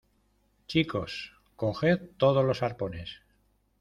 chicos, 0.65 1.33
coged 1.55 2.01
todos 2.17 2.43
los 2.43 2.63
arpones 2.63 3.21